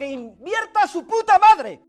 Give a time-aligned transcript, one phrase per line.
[0.00, 1.80] ¡Que invierta su puta madre!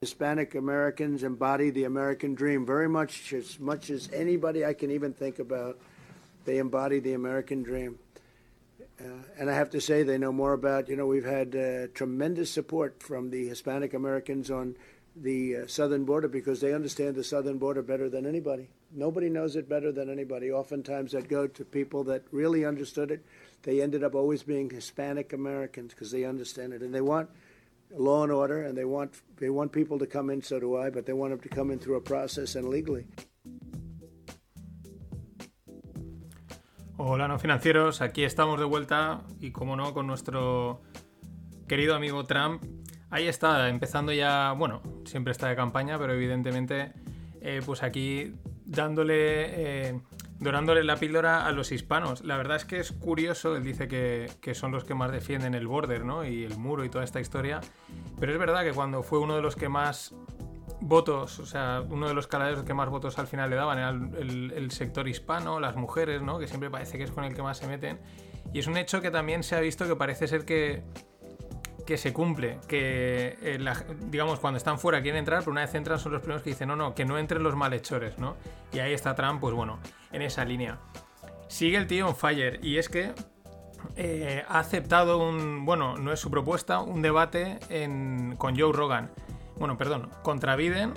[0.00, 5.12] Hispanic Americans embody the American dream very much, as much as anybody I can even
[5.12, 5.80] think about.
[6.44, 7.98] They embody the American dream.
[9.00, 9.04] Uh,
[9.36, 12.52] and I have to say, they know more about, you know, we've had uh, tremendous
[12.52, 14.76] support from the Hispanic Americans on
[15.16, 18.68] the uh, southern border because they understand the southern border better than anybody.
[18.92, 20.50] Nobody knows it better than anybody.
[20.50, 23.24] Oftentimes, I'd go to people that really understood it.
[23.62, 26.82] They ended up always being Hispanic Americans because they understand it.
[26.82, 27.28] And they want
[27.96, 30.42] law and order, and they want they want people to come in.
[30.42, 33.06] So do I, but they want them to come in through a process and legally.
[37.02, 40.82] Hola no financieros, aquí estamos de vuelta y como no con nuestro
[41.66, 42.62] querido amigo Trump.
[43.08, 46.92] Ahí está, empezando ya, bueno, siempre está de campaña, pero evidentemente
[47.40, 50.00] eh, pues aquí dándole, eh,
[50.38, 52.24] dorándole la píldora a los hispanos.
[52.24, 55.54] La verdad es que es curioso, él dice que, que son los que más defienden
[55.54, 56.24] el border, ¿no?
[56.24, 57.60] Y el muro y toda esta historia.
[58.18, 60.14] Pero es verdad que cuando fue uno de los que más
[60.82, 63.90] votos, o sea, uno de los caladeros que más votos al final le daban era
[63.90, 66.38] el, el- el sector hispano, las mujeres, ¿no?
[66.38, 67.98] Que siempre parece que es con el que más se meten.
[68.52, 70.82] Y es un hecho que también se ha visto que parece ser que,
[71.86, 75.74] que se cumple, que eh, la- digamos cuando están fuera quieren entrar, pero una vez
[75.74, 78.36] entran son los primeros que dicen no, no, que no entren los malhechores, ¿no?
[78.72, 79.78] Y ahí está Trump, pues bueno,
[80.12, 80.78] en esa línea.
[81.48, 83.12] Sigue el tío on fire y es que
[83.96, 87.58] eh, ha aceptado un, bueno, no es su propuesta, un debate
[88.38, 89.10] con Joe Rogan.
[89.58, 90.92] Bueno, perdón, contra Biden,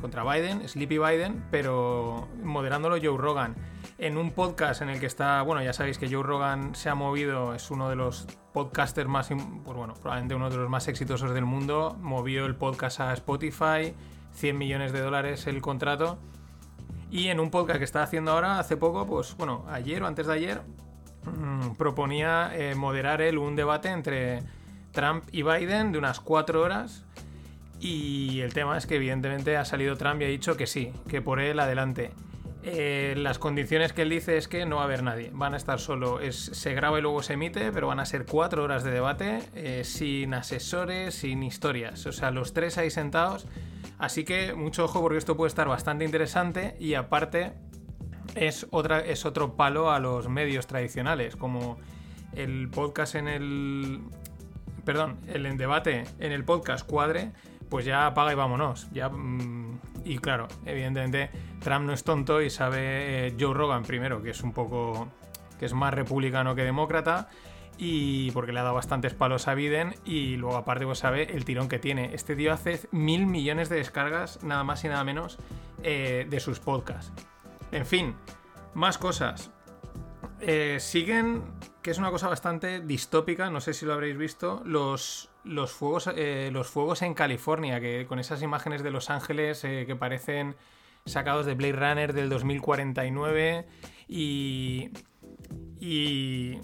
[0.00, 3.54] contra Biden, Sleepy Biden, pero moderándolo Joe Rogan.
[3.98, 6.94] En un podcast en el que está, bueno, ya sabéis que Joe Rogan se ha
[6.94, 11.34] movido, es uno de los podcasters más, pues bueno, probablemente uno de los más exitosos
[11.34, 11.98] del mundo.
[12.00, 13.94] Movió el podcast a Spotify,
[14.32, 16.18] 100 millones de dólares el contrato.
[17.10, 20.28] Y en un podcast que está haciendo ahora, hace poco, pues bueno, ayer o antes
[20.28, 20.62] de ayer,
[21.24, 24.44] mm, proponía eh, moderar él un debate entre
[24.92, 27.04] Trump y Biden de unas cuatro horas.
[27.80, 31.20] Y el tema es que evidentemente ha salido Trump y ha dicho que sí, que
[31.20, 32.12] por él adelante.
[32.66, 35.58] Eh, las condiciones que él dice es que no va a haber nadie, van a
[35.58, 38.82] estar solo, es, se graba y luego se emite, pero van a ser cuatro horas
[38.84, 43.46] de debate, eh, sin asesores, sin historias, o sea, los tres ahí sentados,
[43.98, 47.52] así que mucho ojo porque esto puede estar bastante interesante y aparte
[48.34, 51.76] es, otra, es otro palo a los medios tradicionales, como
[52.32, 54.00] el podcast en el...
[54.86, 57.32] Perdón, el debate en el podcast cuadre,
[57.70, 58.88] pues ya apaga y vámonos.
[58.92, 59.63] Ya, mm,
[60.04, 64.42] y claro, evidentemente Trump no es tonto y sabe eh, Joe Rogan primero, que es
[64.42, 65.08] un poco...
[65.58, 67.28] que es más republicano que demócrata.
[67.76, 71.44] Y porque le ha dado bastantes palos a Biden y luego aparte pues sabe el
[71.44, 72.14] tirón que tiene.
[72.14, 75.38] Este tío hace mil millones de descargas, nada más y nada menos,
[75.82, 77.12] eh, de sus podcasts.
[77.72, 78.14] En fin,
[78.74, 79.50] más cosas.
[80.40, 81.42] Eh, siguen,
[81.82, 86.10] que es una cosa bastante distópica, no sé si lo habréis visto, los, los, fuegos,
[86.14, 90.56] eh, los fuegos en California, que con esas imágenes de Los Ángeles eh, que parecen
[91.04, 93.66] sacados de Blade Runner del 2049
[94.08, 94.90] y...
[95.80, 96.58] y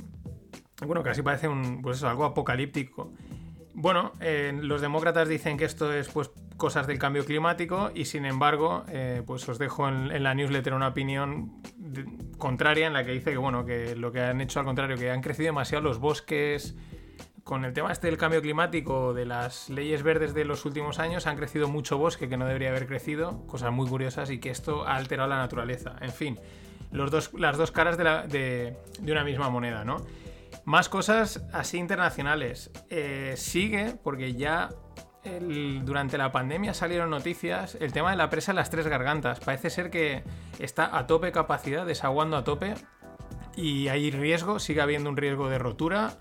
[0.87, 3.13] bueno, casi parece un, pues eso, algo apocalíptico.
[3.75, 8.25] Bueno, eh, los demócratas dicen que esto es pues cosas del cambio climático y sin
[8.25, 8.85] embargo,
[9.27, 11.63] pues os dejo en, la newsletter una opinión
[12.39, 15.11] contraria en la que dice que bueno, que lo que han hecho al contrario, que
[15.11, 16.77] han crecido demasiado los bosques.
[17.45, 21.27] Con el tema este del cambio climático, de las leyes verdes de los últimos años,
[21.27, 24.87] han crecido mucho bosque que no debería haber crecido, cosas muy curiosas y que esto
[24.87, 25.97] ha alterado la naturaleza.
[26.01, 26.39] En fin,
[26.93, 30.05] los dos, las dos caras de, una misma moneda, ¿no?
[30.65, 32.71] Más cosas así internacionales.
[32.91, 34.71] Eh, sigue, porque ya
[35.85, 39.41] durante la pandemia salieron noticias, el tema de la presa de las tres gargantas.
[39.41, 40.25] Parece ser que
[40.59, 42.75] está a tope capacidad, desaguando a tope.
[43.57, 46.19] Y hay riesgo, sigue habiendo un riesgo de rotura.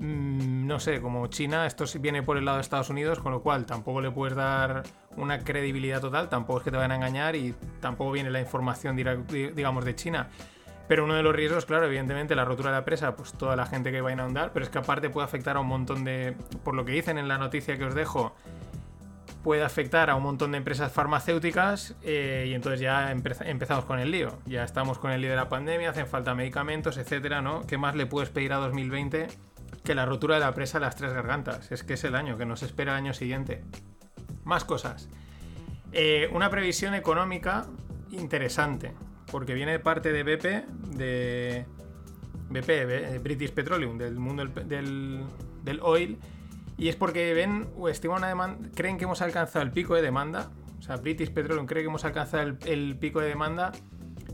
[0.00, 3.42] Mm, no sé, como China, esto viene por el lado de Estados Unidos, con lo
[3.42, 4.82] cual tampoco le puedes dar
[5.16, 8.96] una credibilidad total, tampoco es que te van a engañar y tampoco viene la información,
[8.96, 10.28] digamos, de China.
[10.88, 13.66] Pero uno de los riesgos, claro, evidentemente la rotura de la presa, pues toda la
[13.66, 16.34] gente que va a inundar, pero es que aparte puede afectar a un montón de,
[16.64, 18.34] por lo que dicen en la noticia que os dejo,
[19.44, 24.00] puede afectar a un montón de empresas farmacéuticas eh, y entonces ya empe- empezamos con
[24.00, 24.38] el lío.
[24.46, 27.66] Ya estamos con el lío de la pandemia, hacen falta medicamentos, etcétera, ¿no?
[27.66, 29.28] ¿Qué más le puedes pedir a 2020
[29.84, 31.72] que la rotura de la presa de las tres gargantas.
[31.72, 33.62] Es que es el año, que nos espera el año siguiente.
[34.44, 35.08] Más cosas.
[35.92, 37.66] Eh, una previsión económica
[38.10, 38.92] interesante,
[39.30, 41.66] porque viene de parte de BP, de
[42.48, 45.24] BP, British Petroleum, del mundo del,
[45.62, 46.18] del, oil,
[46.76, 50.02] y es porque ven o estiman una demanda, creen que hemos alcanzado el pico de
[50.02, 53.72] demanda, o sea, British Petroleum cree que hemos alcanzado el, pico de demanda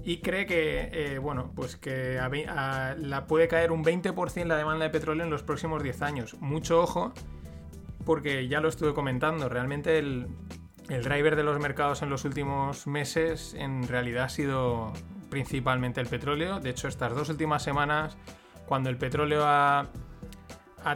[0.06, 4.90] y cree que, eh, bueno, pues que la puede caer un 20% la demanda de
[4.90, 6.36] petróleo en los próximos 10 años.
[6.38, 7.12] Mucho ojo,
[8.04, 10.28] porque ya lo estuve comentando, realmente el,
[10.88, 14.92] el driver de los mercados en los últimos meses en realidad ha sido
[15.28, 16.60] principalmente el petróleo.
[16.60, 18.16] De hecho, estas dos últimas semanas,
[18.66, 19.88] cuando el petróleo ha,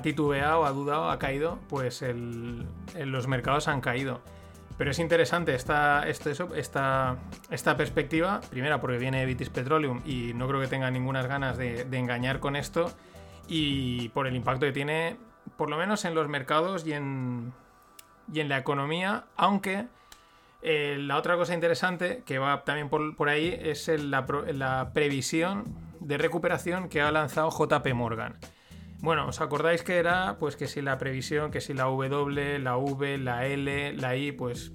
[0.04, 2.04] titubeado, ha dudado, ha caído, pues
[2.94, 4.20] los mercados han caído.
[4.80, 7.18] Pero es interesante esta, esta,
[7.50, 11.58] esta perspectiva, primera porque viene de Vitis Petroleum y no creo que tenga ninguna ganas
[11.58, 12.90] de, engañar con esto,
[13.46, 15.18] y por el impacto que tiene,
[15.58, 17.52] por lo menos en los mercados y en,
[18.32, 19.84] y en la economía, aunque
[20.62, 25.64] eh, la otra cosa interesante que va también por, ahí es la, previsión
[26.00, 28.38] de recuperación que ha lanzado JP Morgan.
[29.02, 32.76] Bueno, ¿os acordáis que era pues que si la previsión, que si la W, la
[32.76, 34.72] V, la L, la I, pues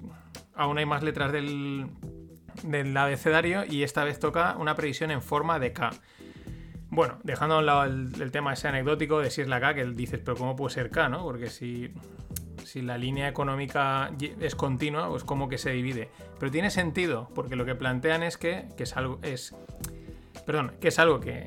[0.54, 1.86] aún hay más letras del,
[2.64, 5.90] del abecedario y esta vez toca una previsión en forma de K.
[6.88, 9.84] Bueno, dejando a un lado el, tema ese anecdótico de si es la K, que
[9.84, 11.22] dices, pero ¿cómo puede ser K, no?
[11.22, 11.92] Porque si
[12.66, 16.10] si la línea económica es continua, pues como que se divide.
[16.38, 19.20] Pero tiene sentido, porque lo que plantean es que, es algo.
[19.22, 19.54] Es,
[20.44, 21.46] perdón, que es algo que,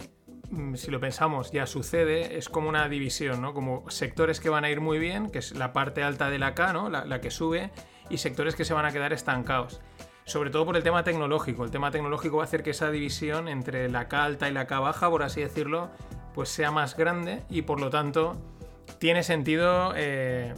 [0.76, 3.54] si lo pensamos, ya sucede, es como una división, ¿no?
[3.54, 6.56] Como sectores que van a ir muy bien, que es la parte alta de la
[6.56, 6.90] K, ¿no?
[6.90, 7.72] La, la que sube,
[8.10, 9.82] y sectores que se van a quedar estancados.
[10.26, 11.64] Sobre todo por el tema tecnológico.
[11.64, 14.68] El tema tecnológico va a hacer que esa división entre la K alta y la
[14.68, 15.90] K baja, por así decirlo,
[16.34, 18.38] pues sea más grande y por lo tanto
[19.00, 20.54] tiene sentido eh,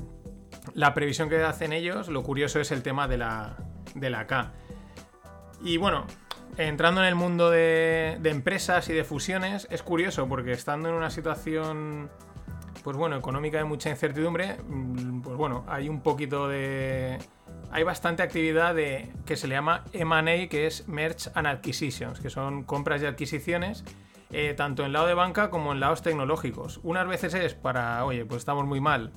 [0.74, 3.58] la previsión que hacen ellos, lo curioso es el tema de la,
[3.96, 4.52] de la K.
[5.64, 6.06] Y bueno,
[6.58, 11.10] entrando en el mundo de, empresas y de fusiones, es curioso porque estando en una
[11.10, 12.10] situación,
[12.84, 17.18] pues bueno, económica de mucha incertidumbre, mm, pues bueno, hay un poquito de...
[17.74, 22.30] Hay bastante actividad de, que se le llama M&A, que es Merge and Acquisitions, que
[22.30, 23.86] son compras y adquisiciones,
[24.32, 26.82] eh, tanto en lado de banca como en lados tecnológicos.
[26.84, 29.12] Unas veces es para, oye, pues estamos muy mal,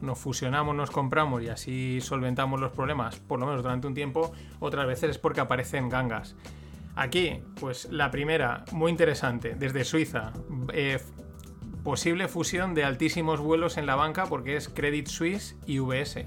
[0.00, 4.32] nos fusionamos, nos compramos y así solventamos los problemas, por lo menos durante un tiempo,
[4.60, 6.36] otras veces es porque aparecen gangas.
[6.98, 10.32] Aquí, pues la primera, muy interesante, desde Suiza,
[10.72, 10.98] eh,
[11.84, 16.26] posible fusión de altísimos vuelos en la banca porque es Credit Suisse y UBS,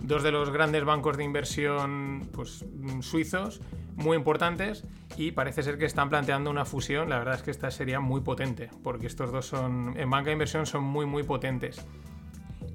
[0.00, 2.64] dos de los grandes bancos de inversión pues,
[3.00, 3.60] suizos,
[3.96, 4.86] muy importantes
[5.18, 7.10] y parece ser que están planteando una fusión.
[7.10, 10.32] La verdad es que esta sería muy potente porque estos dos son en banca de
[10.32, 11.84] inversión son muy muy potentes.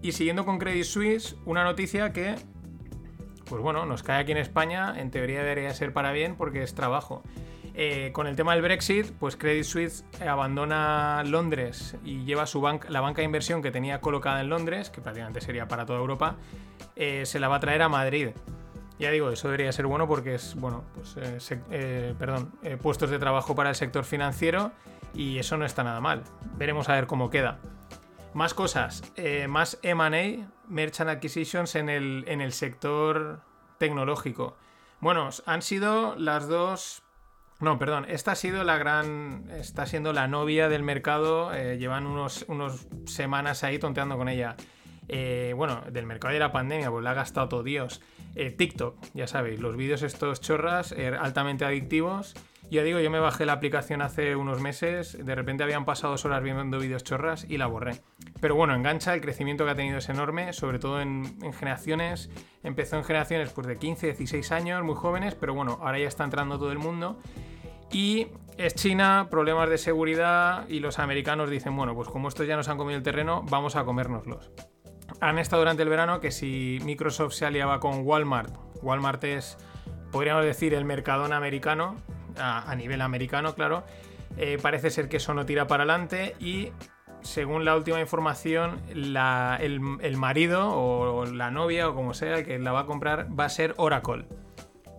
[0.04, 2.36] Y siguiendo con Credit Suisse, una noticia que,
[3.46, 6.76] pues bueno, nos cae aquí en España, en teoría debería ser para bien porque es
[6.76, 7.24] trabajo.
[7.76, 12.88] Eh, con el tema del Brexit, pues Credit Suisse abandona Londres y lleva su banca,
[12.92, 16.36] la banca de inversión que tenía colocada en Londres, que prácticamente sería para toda Europa,
[16.96, 18.30] eh, se la va a traer a Madrid.
[19.00, 22.52] Ya digo, eso debería ser bueno porque es, bueno, pues, eh, perdón,
[22.82, 24.72] puestos de trabajo para el sector financiero
[25.16, 26.24] y eso no está nada mal.
[26.58, 27.60] Veremos a ver cómo queda.
[28.34, 33.42] Más cosas, eh, más MA, Merchant Acquisitions en el, en el sector
[33.78, 34.58] tecnológico.
[35.00, 37.04] Bueno, han sido las dos.
[37.60, 39.50] No, perdón, esta ha sido la gran.
[39.52, 41.54] Está siendo la novia del mercado.
[41.54, 44.56] Eh, llevan unos, unos semanas ahí tonteando con ella.
[45.10, 48.02] Eh, bueno, del mercado de la pandemia, pues la ha gastado todo Dios.
[48.34, 52.34] TikTok, ya sabéis, los vídeos estos chorras, altamente adictivos
[52.70, 56.26] ya digo, yo me bajé la aplicación hace unos meses, de repente habían pasado dos
[56.26, 58.02] horas viendo vídeos chorras y la borré.
[58.42, 62.30] Pero bueno, engancha, el crecimiento que ha tenido es enorme, sobre todo en, generaciones.
[62.64, 66.24] Empezó en generaciones pues, de 15, 16 años, muy jóvenes, pero bueno, ahora ya está
[66.24, 67.20] entrando todo el mundo.
[67.92, 68.28] Y
[68.58, 72.70] es China, problemas de seguridad y los americanos dicen, bueno, pues como estos ya nos
[72.70, 74.52] han comido el terreno, vamos a comérnoslos.
[75.22, 79.58] Han estado durante el verano que si Microsoft se aliaba con Walmart, Walmart es,
[80.12, 81.96] podríamos decir, el mercadón americano,
[82.38, 83.84] a, nivel americano, claro.
[84.38, 86.72] Eh, parece ser que eso no tira para adelante y
[87.22, 92.82] según la última información, el, marido o la novia o como sea, que la va
[92.82, 94.26] a comprar, va a ser Oracle.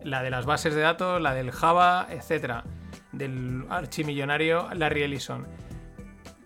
[0.02, 2.64] La de las bases de datos, la del Java, etcétera.
[3.12, 5.46] Del archimillonario Larry Ellison.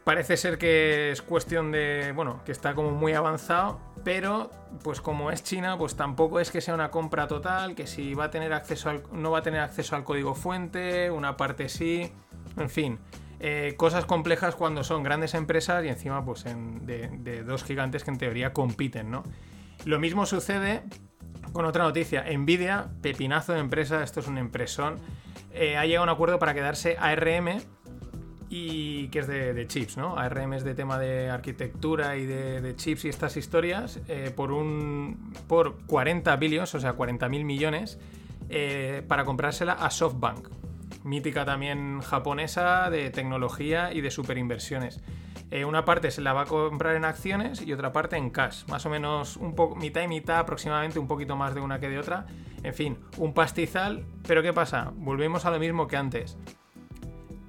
[0.05, 2.13] Parece ser que es cuestión de.
[2.15, 4.51] Bueno, que está como muy avanzado pero
[4.83, 8.25] pues como es China, pues tampoco es que sea una compra total, que si va
[8.25, 12.13] a tener acceso al, no va a tener acceso al código fuente, una parte sí,
[12.57, 12.99] en fin.
[13.41, 18.19] eh, cosas complejas cuando son grandes empresas y encima pues de dos gigantes que en
[18.19, 19.23] teoría compiten, ¿no?
[19.85, 20.83] Lo mismo sucede
[21.53, 22.25] con otra noticia.
[22.37, 24.99] Nvidia, pepinazo de empresa, esto es un empresón,
[25.53, 27.63] eh, ha llegado a un acuerdo para quedarse ARM
[28.51, 30.17] y que es de, chips, ¿no?
[30.17, 35.33] ARM es de tema de arquitectura y de, chips y estas historias eh, por un
[35.47, 37.99] por 40 billions, o sea, 40 mil millones
[38.49, 40.49] eh, para comprársela a SoftBank,
[41.05, 45.01] mítica también japonesa de tecnología y de superinversiones.
[45.51, 48.65] Eh, una parte se la va a comprar en acciones y otra parte en cash,
[48.69, 51.99] más o menos un mitad y mitad, aproximadamente un poquito más de una que de
[51.99, 52.27] otra.
[52.63, 54.93] En fin, un pastizal, pero ¿qué pasa?
[54.95, 56.37] Volvemos a lo mismo que antes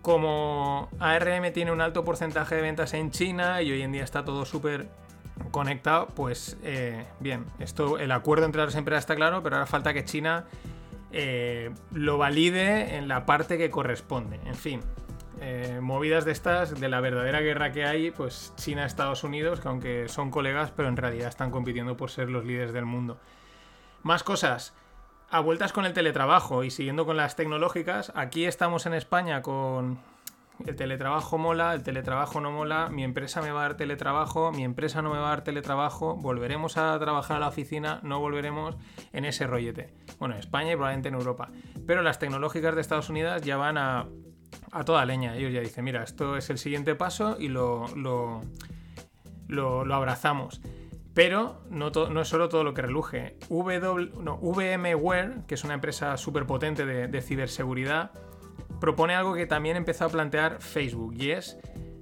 [0.02, 4.24] como ARM tiene un alto porcentaje de ventas en China y hoy en día está
[4.24, 4.88] todo súper
[5.52, 9.94] conectado, pues eh, bien, esto, el acuerdo entre las empresas está claro, pero ahora falta
[9.94, 10.46] que China
[11.12, 14.40] eh, lo valide en la parte que corresponde.
[14.46, 14.82] En fin,
[15.42, 20.08] eh, movidas de estas, de la verdadera guerra que hay, pues China-Estados Unidos, que aunque
[20.08, 23.18] son colegas, pero en realidad están compitiendo por ser los líderes del mundo.
[24.04, 24.74] Más cosas.
[25.32, 30.00] A vueltas con el teletrabajo y siguiendo con las tecnológicas, aquí estamos en España con
[30.66, 34.64] el teletrabajo mola, el teletrabajo no mola, mi empresa me va a dar teletrabajo, mi
[34.64, 38.76] empresa no me va a dar teletrabajo, volveremos a trabajar a la oficina, no volveremos
[39.14, 39.94] en ese rollete.
[40.18, 41.50] Bueno, en España y probablemente en Europa.
[41.86, 44.08] Pero las tecnológicas de Estados Unidos ya van a,
[44.72, 45.36] a toda leña.
[45.36, 48.42] Ellos ya dicen, mira, esto es el siguiente paso y lo, lo,
[49.48, 50.60] lo, lo abrazamos.
[51.20, 53.36] Pero no, es solo todo lo que reluje.
[53.50, 58.12] VMware, que es una empresa súper potente de, ciberseguridad,
[58.80, 61.60] propone algo que también empezó a plantear Facebook y es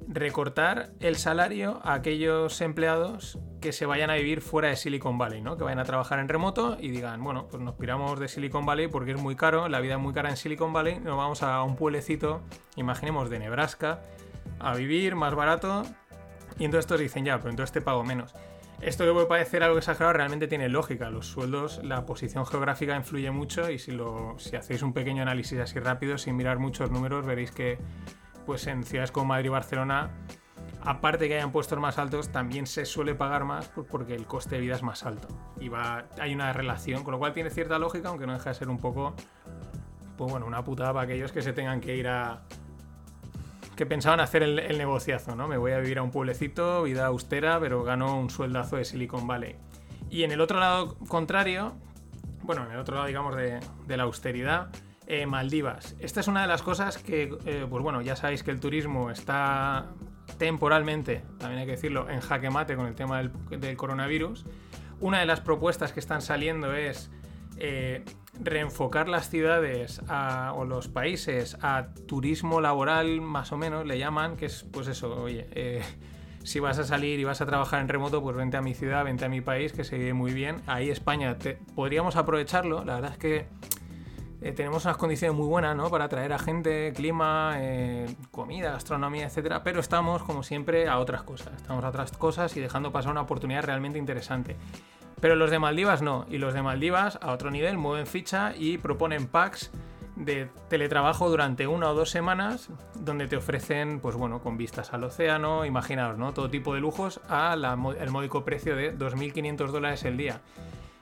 [0.08, 5.42] recortar el salario a aquellos empleados que se vayan a vivir fuera de Silicon Valley,
[5.42, 5.58] ¿no?
[5.58, 8.88] Que vayan a trabajar en remoto y digan, bueno, pues nos piramos de Silicon Valley
[8.88, 11.64] porque es muy caro, la vida es muy cara en Silicon Valley, nos vamos a
[11.64, 12.44] un pueblecito,
[12.76, 14.04] imaginemos de Nebraska,
[14.60, 15.82] a vivir más barato
[16.60, 18.36] y entonces estos dicen, ya, pero entonces te pago menos.
[18.82, 21.10] Esto que puede parecer algo exagerado realmente tiene lógica.
[21.10, 25.60] Los sueldos, la posición geográfica influye mucho y si, lo, si hacéis un pequeño análisis
[25.60, 27.80] así rápido, sin mirar muchos números, veréis que
[28.46, 30.12] pues en ciudades como Madrid y Barcelona,
[30.82, 34.62] aparte que hayan puestos más altos, también se suele pagar más porque el coste de
[34.62, 35.28] vida es más alto.
[35.60, 38.56] Y va, hay una relación, con lo cual tiene cierta lógica, aunque no deja de
[38.56, 39.16] ser un poco,
[40.18, 42.44] pues bueno, una putada para aquellos que se tengan que ir a,
[43.78, 45.48] que pensaban hacer el, negociazo, ¿no?
[45.48, 49.28] Me voy a vivir a un pueblecito, vida austera, pero gano un sueldazo de Silicon
[49.28, 49.56] Valley.
[50.10, 51.76] Y en el otro lado contrario,
[52.42, 54.70] bueno, en el otro lado, digamos, de, la austeridad,
[55.06, 55.96] eh, Maldivas.
[56.00, 59.12] Esta es una de las cosas que, eh, pues bueno, ya sabéis que el turismo
[59.12, 59.92] está
[60.40, 64.44] temporalmente, también hay que decirlo, en jaque mate con el tema del coronavirus.
[65.00, 67.12] Una de las propuestas que están saliendo es
[67.58, 68.04] eh,
[68.40, 70.02] reenfocar las ciudades
[70.54, 75.24] o los países a turismo laboral, más o menos, le llaman, que es pues eso,
[75.24, 75.82] oye, eh,
[76.44, 79.04] si vas a salir y vas a trabajar en remoto, pues vente a mi ciudad,
[79.04, 80.62] vente a mi país, que se vive muy bien.
[80.68, 81.38] Ahí España
[81.76, 83.48] podríamos aprovecharlo, la verdad es que
[84.42, 85.90] eh, tenemos unas condiciones muy buenas, ¿no?
[85.90, 87.58] Para atraer a gente, clima,
[88.30, 91.54] comida, gastronomía, etcétera, pero estamos, como siempre, a otras cosas.
[91.58, 94.56] Estamos a otras cosas y dejando pasar una oportunidad realmente interesante.
[95.20, 96.26] Pero los de Maldivas no.
[96.30, 99.72] Y los de Maldivas, a otro nivel, mueven ficha y proponen packs
[100.16, 105.04] de teletrabajo durante una o dos semanas, donde te ofrecen, pues bueno, con vistas al
[105.04, 106.34] océano, imaginaos, ¿no?
[106.34, 110.42] Todo tipo de lujos a la mo- el módico precio de 2.500 dólares el día.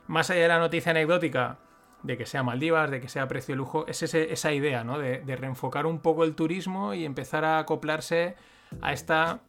[0.08, 1.58] Más allá de la noticia anecdótica
[2.04, 5.00] de que sea Maldivas, de que sea precio de lujo, es esa idea, ¿no?
[5.00, 8.36] De, de reenfocar un poco el turismo y empezar a acoplarse
[8.82, 9.40] a esta,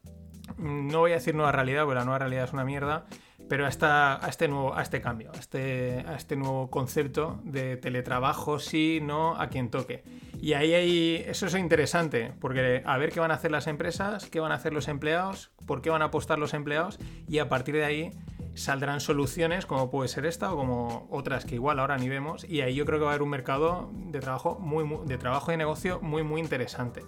[0.59, 3.05] no voy a decir nueva realidad, porque la nueva realidad es una mierda,
[3.49, 7.41] pero a, esta- a este nuevo, a este cambio, a este, a este nuevo concepto
[7.45, 10.03] de teletrabajo, sí, no, a quien toque.
[10.41, 14.27] Y ahí hay, eso es interesante, porque a ver qué van a hacer las empresas,
[14.31, 16.99] qué van a hacer los empleados, por qué van a apostar los empleados,
[17.29, 18.11] y a partir de ahí
[18.55, 22.63] saldrán soluciones como puede ser esta o como otras que igual ahora ni vemos y
[22.63, 25.53] ahí yo creo que va a haber un mercado de trabajo muy, muy- de trabajo
[25.53, 27.03] y negocio muy muy interesante.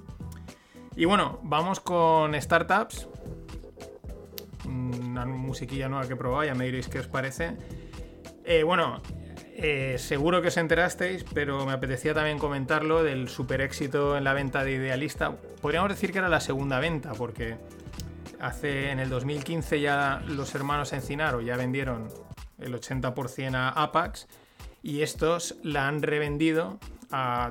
[0.94, 3.08] Y bueno, vamos con startups.
[4.68, 7.56] Una musiquilla nueva que he ya me diréis qué os parece.
[8.44, 9.02] Eh, bueno,
[9.56, 14.32] eh, seguro que os enterasteis, pero me apetecía también comentarlo del super éxito en la
[14.32, 15.36] venta de Idealista.
[15.60, 17.56] Podríamos decir que era la segunda venta, porque
[18.40, 22.08] hace en el 2015 ya los hermanos Encinaro ya vendieron
[22.58, 24.28] el 80% a Apax
[24.82, 26.78] y estos la han revendido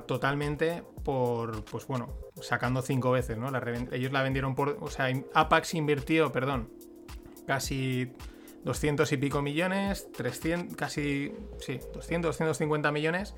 [0.06, 2.10] totalmente por, pues bueno,
[2.42, 3.50] sacando cinco veces, ¿no?
[3.50, 6.70] La ellos la vendieron por, o sea, Apax invirtió, perdón,
[7.48, 8.12] casi
[8.64, 13.34] 200 y pico millones, 300, casi, sí, 200, 250 millones.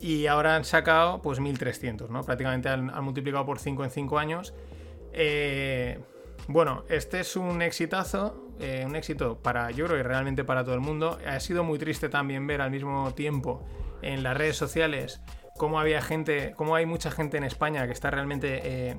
[0.00, 2.22] y ahora han sacado pues 1.300, ¿no?
[2.24, 4.54] Prácticamente han, multiplicado por 5 en 5 años.
[5.12, 6.00] Eh,
[6.48, 10.74] bueno, este es un exitazo, eh, un éxito para, yo creo que realmente para todo
[10.74, 11.18] el mundo.
[11.26, 13.64] Ha sido muy triste también ver al mismo tiempo
[14.02, 15.20] en las redes sociales
[15.56, 18.96] cómo había gente, cómo hay mucha gente en España que está realmente eh,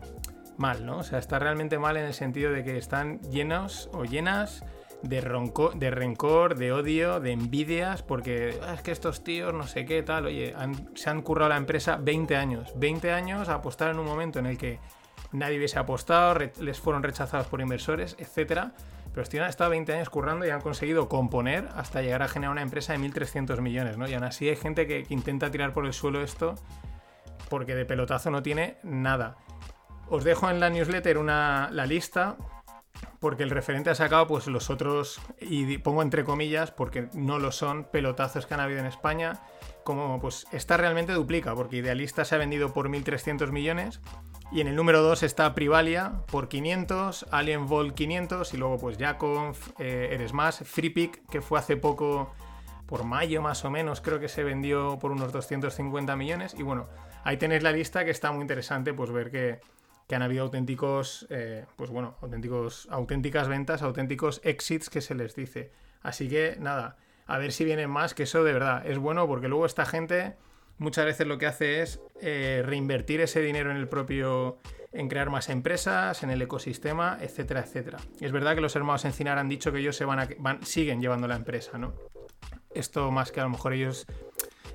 [0.57, 0.99] mal, ¿no?
[0.99, 4.63] O sea, está realmente mal en el sentido de que están llenos o llenas
[5.01, 5.17] de,
[5.75, 10.03] de rencor, de odio, de envidias, porque ah, es que estos tíos no sé qué
[10.03, 10.53] tal, oye,
[10.95, 14.47] se han currado la empresa 20 años, 20 años a apostar en un momento en
[14.47, 14.79] el que
[15.31, 18.73] nadie hubiese apostado, les fueron rechazados por inversores, etcétera.
[19.15, 22.51] Pero estos han estado 20 años currando y han conseguido componer hasta llegar a generar
[22.51, 24.09] una empresa de 1.300 millones, ¿no?
[24.09, 26.55] Y aún así hay gente que, intenta tirar por el suelo esto
[27.49, 29.37] porque de pelotazo no tiene nada.
[30.09, 32.37] Os dejo en la newsletter una, la lista
[33.19, 37.51] porque el referente ha sacado pues los otros, y pongo entre comillas porque no lo
[37.51, 39.41] son, pelotazos que han habido en España,
[39.83, 43.99] como pues esta realmente duplica, porque Idealista se ha vendido por 1.300 millones
[44.51, 48.97] y en el número 2 está Privalia por 500, Alien Vol 500 y luego pues
[48.97, 52.31] Jaconf, eh, Eres Más, FreePick que fue hace poco,
[52.85, 56.53] por mayo más o menos, creo que se vendió por unos 250 millones.
[56.57, 56.87] Y bueno,
[57.23, 59.59] ahí tenéis la lista que está muy interesante pues ver que,
[60.13, 65.71] han habido auténticos, eh, pues bueno, auténticos, auténticas ventas, auténticos exits que se les dice.
[66.01, 69.47] Así que nada, a ver si vienen más, que eso de verdad es bueno porque
[69.47, 70.35] luego esta gente
[70.77, 74.59] muchas veces lo que hace es eh, reinvertir ese dinero en el propio,
[74.91, 77.97] en crear más empresas, en el ecosistema, etcétera, etcétera.
[78.19, 81.01] es verdad que los hermanos Encinar han dicho que ellos se van a, van, siguen
[81.01, 81.93] llevando la empresa, ¿no?
[82.73, 84.05] Esto más que a lo mejor ellos,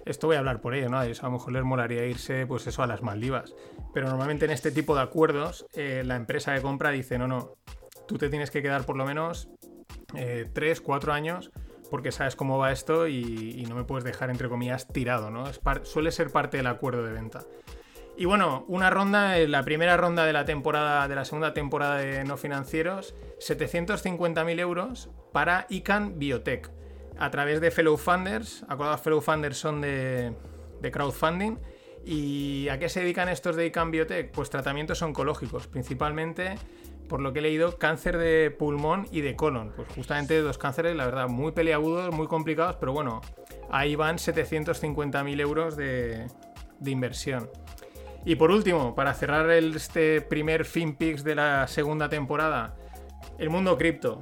[0.04, 0.98] esto voy a hablar por ellos, ¿no?
[0.98, 3.54] A lo mejor les molaría irse, pues eso, a las Maldivas.
[3.92, 7.56] Pero normalmente en este tipo de acuerdos, eh, la empresa de compra dice, no, no,
[8.06, 9.48] tú te tienes que quedar por lo menos
[10.14, 11.50] eh, 3, 4 años
[11.90, 15.44] porque sabes cómo va esto y, no me puedes dejar, entre comillas, tirado, ¿no?
[15.82, 17.42] suele ser parte del acuerdo de venta.
[18.16, 21.96] Y bueno, una ronda, eh, la primera ronda de la temporada, de la segunda temporada
[21.96, 26.70] de no financieros, 750.000 euros para ICANN Biotech,
[27.20, 28.64] a través de Fellow Funders.
[28.68, 30.34] Acordados, Fellow Funders son de,
[30.90, 31.58] crowdfunding.
[32.04, 34.32] ¿Y a qué se dedican estos de ICANN Biotech?
[34.32, 36.56] Pues tratamientos oncológicos, principalmente
[37.08, 39.72] por lo que he leído, cáncer de pulmón y de colon.
[39.74, 43.20] Pues justamente dos cánceres, la verdad, muy peleagudos, muy complicados, pero bueno,
[43.68, 46.28] ahí van 750.000 euros de,
[46.86, 47.50] inversión.
[48.24, 52.76] Y por último, para cerrar este primer FinPix de la segunda temporada,
[53.38, 54.20] el mundo cripto.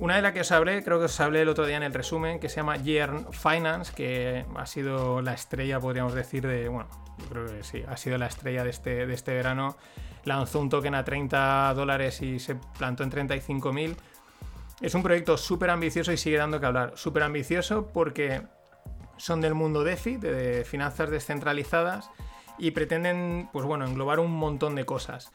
[0.00, 1.92] Una de las que os hablé, creo que os hablé el otro día en el
[1.92, 6.68] resumen, que se llama Yearn Finance, que ha sido la estrella, podríamos decir, de.
[6.68, 9.76] Bueno, yo creo que sí, ha sido la estrella de este, de este verano
[10.24, 13.96] lanzó un token a 30 dólares y se plantó en 35.000.
[14.80, 16.92] Es un proyecto súper ambicioso y sigue dando que hablar.
[16.94, 18.42] Súper ambicioso porque
[19.16, 22.10] son del mundo DeFi, de finanzas descentralizadas,
[22.58, 25.32] y pretenden, pues bueno, englobar un montón de cosas.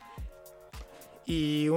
[1.26, 1.70] Y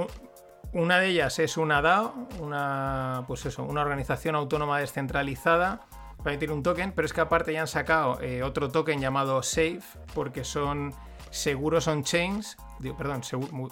[0.77, 5.81] una de ellas es una DAO, una, pues eso, una organización autónoma descentralizada
[6.17, 9.41] para emitir un token, pero es que aparte ya han sacado eh, otro token llamado
[9.43, 9.81] Safe,
[10.13, 10.93] porque son
[11.29, 12.57] seguros on-chains
[12.97, 13.21] perdón,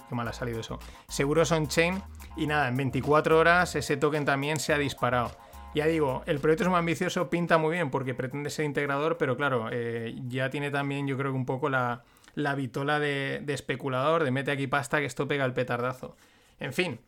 [0.10, 0.80] qué mal ha salido eso.
[1.08, 2.02] Seguros on-chain
[2.36, 5.32] y nada, en 24 horas ese token también se ha disparado.
[5.76, 9.36] Ya digo, el proyecto es muy ambicioso, pinta muy bien porque pretende ser integrador, pero
[9.36, 14.24] claro, eh, ya tiene también yo creo que un poco la, la vitola de, especulador,
[14.24, 16.16] de mete aquí pasta que esto pega el petardazo.
[16.60, 17.00] En fin,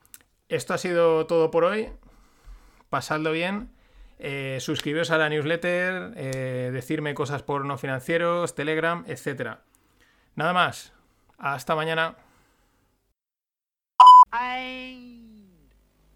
[0.49, 1.89] esto ha sido todo por hoy.
[2.89, 3.69] Pasadlo bien.
[4.19, 9.59] Eh, suscribiros a la newsletter, eh, decirme cosas por no financieros, Telegram, etc.
[10.35, 10.93] Nada más.
[11.37, 12.15] Hasta mañana.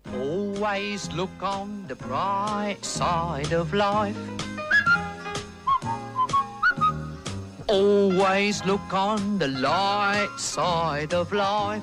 [0.06, 4.18] Always look on the bright side of life.
[7.68, 11.82] Always look on the light side of life.